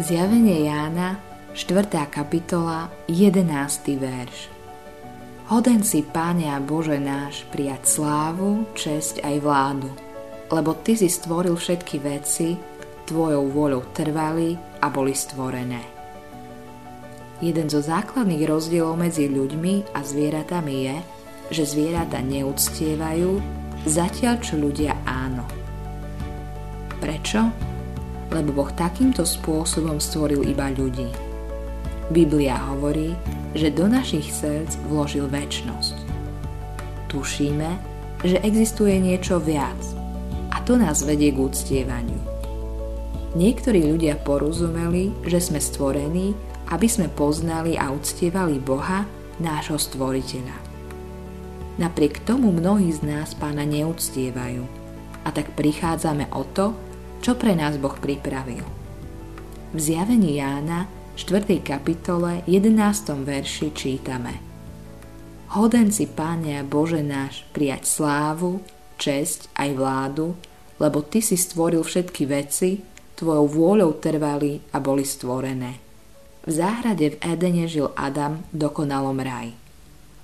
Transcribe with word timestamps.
Zjavenie 0.00 0.64
Jána, 0.64 1.20
4. 1.52 2.08
kapitola, 2.08 2.88
11. 3.04 3.44
verš. 4.00 4.48
Hoden 5.52 5.84
si, 5.84 6.00
Páne 6.00 6.48
a 6.48 6.56
Bože 6.56 6.96
náš, 6.96 7.44
prijať 7.52 8.00
slávu, 8.00 8.64
česť 8.72 9.20
aj 9.20 9.36
vládu, 9.44 9.92
lebo 10.48 10.72
Ty 10.72 10.96
si 10.96 11.04
stvoril 11.04 11.52
všetky 11.52 12.00
veci, 12.00 12.56
Tvojou 13.04 13.52
voľou 13.52 13.92
trvali 13.92 14.56
a 14.80 14.88
boli 14.88 15.12
stvorené. 15.12 15.84
Jeden 17.44 17.68
zo 17.68 17.84
základných 17.84 18.48
rozdielov 18.48 18.96
medzi 18.96 19.28
ľuďmi 19.28 19.92
a 19.92 20.00
zvieratami 20.00 20.76
je, 20.80 20.96
že 21.52 21.76
zvieratá 21.76 22.24
neúctievajú, 22.24 23.36
zatiaľ 23.84 24.40
čo 24.40 24.56
ľudia 24.56 24.96
áno. 25.04 25.44
Prečo? 27.04 27.69
Lebo 28.30 28.54
Boh 28.54 28.70
takýmto 28.74 29.26
spôsobom 29.26 29.98
stvoril 29.98 30.46
iba 30.46 30.70
ľudí. 30.70 31.10
Biblia 32.10 32.58
hovorí, 32.70 33.14
že 33.54 33.70
do 33.70 33.86
našich 33.86 34.30
srdc 34.30 34.78
vložil 34.90 35.26
väčnosť. 35.30 35.94
Tušíme, 37.10 37.70
že 38.22 38.38
existuje 38.42 38.98
niečo 38.98 39.42
viac 39.42 39.78
a 40.50 40.62
to 40.62 40.78
nás 40.78 41.02
vedie 41.02 41.34
k 41.34 41.42
úctievaniu. 41.42 42.18
Niektorí 43.34 43.86
ľudia 43.86 44.18
porozumeli, 44.26 45.14
že 45.22 45.38
sme 45.38 45.62
stvorení, 45.62 46.34
aby 46.70 46.86
sme 46.90 47.06
poznali 47.06 47.78
a 47.78 47.94
uctievali 47.94 48.58
Boha, 48.58 49.06
nášho 49.38 49.78
stvoriteľa. 49.78 50.56
Napriek 51.78 52.26
tomu 52.26 52.50
mnohí 52.50 52.90
z 52.90 53.06
nás 53.06 53.32
pána 53.38 53.64
neúctievajú 53.64 54.62
a 55.24 55.28
tak 55.30 55.54
prichádzame 55.54 56.28
o 56.34 56.42
to, 56.52 56.74
čo 57.20 57.36
pre 57.36 57.52
nás 57.52 57.76
Boh 57.76 57.92
pripravil. 57.92 58.64
V 59.70 59.78
zjavení 59.78 60.40
Jána 60.40 60.88
4. 61.20 61.60
kapitole 61.60 62.40
11. 62.48 62.72
verši 63.22 63.68
čítame 63.76 64.34
Hoden 65.52 65.92
si, 65.92 66.08
Páne 66.08 66.56
a 66.56 66.64
Bože 66.64 67.04
náš, 67.04 67.44
prijať 67.52 67.84
slávu, 67.84 68.64
česť 68.96 69.52
aj 69.52 69.68
vládu, 69.76 70.32
lebo 70.80 71.04
Ty 71.04 71.20
si 71.20 71.36
stvoril 71.36 71.84
všetky 71.84 72.24
veci, 72.24 72.80
Tvojou 73.20 73.52
vôľou 73.52 74.00
trvali 74.00 74.72
a 74.72 74.80
boli 74.80 75.04
stvorené. 75.04 75.76
V 76.40 76.50
záhrade 76.56 77.04
v 77.04 77.20
Edene 77.20 77.68
žil 77.68 77.92
Adam 77.92 78.40
v 78.48 78.64
dokonalom 78.64 79.20
raj. 79.20 79.52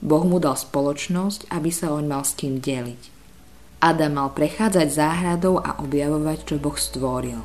Boh 0.00 0.24
mu 0.24 0.40
dal 0.40 0.56
spoločnosť, 0.56 1.52
aby 1.52 1.68
sa 1.68 1.92
oň 1.92 2.04
mal 2.08 2.24
s 2.24 2.32
kým 2.32 2.56
deliť. 2.56 3.15
Adam 3.86 4.18
mal 4.18 4.34
prechádzať 4.34 4.88
záhradou 4.90 5.62
a 5.62 5.78
objavovať, 5.78 6.42
čo 6.42 6.54
Boh 6.58 6.74
stvoril. 6.74 7.38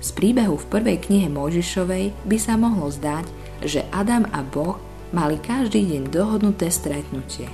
Z 0.00 0.16
príbehu 0.16 0.56
v 0.56 0.68
prvej 0.72 0.96
knihe 1.04 1.28
Mojžišovej 1.28 2.16
by 2.24 2.36
sa 2.40 2.56
mohlo 2.56 2.88
zdať, 2.88 3.28
že 3.60 3.84
Adam 3.92 4.24
a 4.32 4.40
Boh 4.40 4.80
mali 5.12 5.36
každý 5.36 5.84
deň 5.84 6.08
dohodnuté 6.08 6.72
stretnutie. 6.72 7.44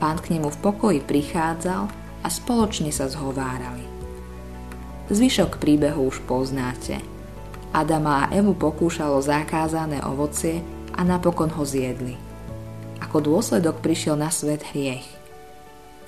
Pán 0.00 0.16
k 0.16 0.32
nemu 0.32 0.48
v 0.48 0.60
pokoji 0.64 1.04
prichádzal 1.04 1.92
a 2.24 2.28
spoločne 2.32 2.88
sa 2.88 3.04
zhovárali. 3.04 3.84
Zvyšok 5.12 5.60
príbehu 5.60 6.08
už 6.08 6.24
poznáte. 6.24 7.04
Adama 7.76 8.24
a 8.24 8.30
Evu 8.32 8.56
pokúšalo 8.56 9.20
zakázané 9.20 10.00
ovocie 10.08 10.64
a 10.96 11.04
napokon 11.04 11.52
ho 11.52 11.68
zjedli. 11.68 12.16
Ako 13.04 13.20
dôsledok 13.20 13.84
prišiel 13.84 14.16
na 14.16 14.32
svet 14.32 14.64
hriech 14.72 15.19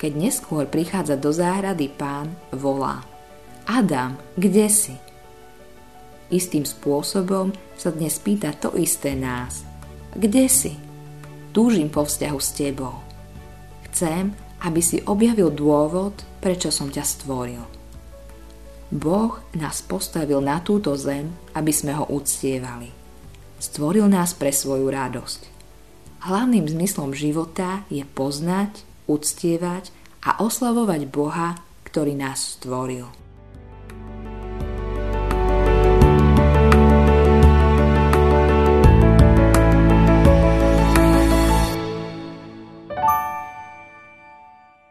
keď 0.03 0.19
neskôr 0.19 0.67
prichádza 0.67 1.15
do 1.15 1.31
záhrady 1.31 1.87
pán, 1.87 2.35
volá 2.51 3.07
Adam, 3.63 4.19
kde 4.35 4.67
si? 4.67 4.91
Istým 6.27 6.67
spôsobom 6.67 7.55
sa 7.79 7.87
dnes 7.95 8.19
pýta 8.19 8.51
to 8.51 8.75
isté 8.75 9.15
nás. 9.15 9.63
Kde 10.11 10.51
si? 10.51 10.75
Túžim 11.55 11.87
po 11.87 12.03
vzťahu 12.03 12.39
s 12.43 12.49
tebou. 12.51 12.99
Chcem, 13.87 14.35
aby 14.67 14.83
si 14.83 14.99
objavil 15.07 15.55
dôvod, 15.55 16.19
prečo 16.43 16.67
som 16.67 16.91
ťa 16.91 17.03
stvoril. 17.07 17.63
Boh 18.91 19.39
nás 19.55 19.79
postavil 19.79 20.43
na 20.43 20.59
túto 20.59 20.99
zem, 20.99 21.31
aby 21.55 21.71
sme 21.71 21.95
ho 21.95 22.11
uctievali. 22.11 22.91
Stvoril 23.55 24.11
nás 24.11 24.35
pre 24.35 24.51
svoju 24.51 24.91
radosť. 24.91 25.41
Hlavným 26.27 26.67
zmyslom 26.67 27.15
života 27.15 27.87
je 27.87 28.03
poznať, 28.03 28.83
uctievať 29.07 29.89
a 30.23 30.39
oslavovať 30.43 31.01
Boha, 31.11 31.55
ktorý 31.87 32.15
nás 32.15 32.59
stvoril. 32.59 33.22